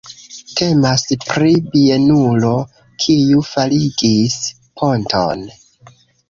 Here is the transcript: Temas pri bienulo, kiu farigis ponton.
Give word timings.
Temas 0.59 1.01
pri 1.25 1.51
bienulo, 1.75 2.53
kiu 3.05 3.45
farigis 3.51 4.39
ponton. 4.83 5.47